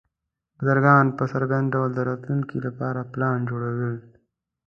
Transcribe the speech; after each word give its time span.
بزګران 0.57 1.05
په 1.17 1.23
څرګند 1.31 1.65
ډول 1.73 1.89
د 1.95 1.99
راتلونکي 2.09 2.57
لپاره 2.67 3.09
پلان 3.13 3.37
جوړول. 3.49 3.97